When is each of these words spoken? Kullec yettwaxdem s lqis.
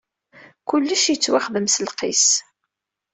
Kullec 0.67 1.03
yettwaxdem 1.09 1.67
s 1.69 1.75
lqis. 1.87 2.27